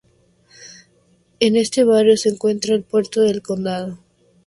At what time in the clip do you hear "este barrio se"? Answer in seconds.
1.55-2.29